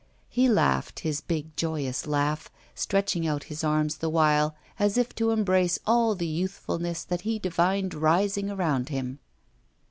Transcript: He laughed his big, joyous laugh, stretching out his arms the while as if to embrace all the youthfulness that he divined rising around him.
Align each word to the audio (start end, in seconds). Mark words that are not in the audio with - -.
He 0.29 0.49
laughed 0.49 1.01
his 1.01 1.21
big, 1.21 1.55
joyous 1.55 2.07
laugh, 2.07 2.49
stretching 2.73 3.27
out 3.27 3.43
his 3.53 3.63
arms 3.63 3.97
the 3.97 4.09
while 4.09 4.55
as 4.79 4.97
if 4.97 5.13
to 5.13 5.29
embrace 5.29 5.77
all 5.85 6.15
the 6.15 6.25
youthfulness 6.25 7.03
that 7.03 7.21
he 7.21 7.37
divined 7.37 7.93
rising 7.93 8.49
around 8.49 8.89
him. 8.89 9.19